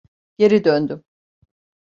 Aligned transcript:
Geri 0.37 0.63
döndüm. 0.63 1.03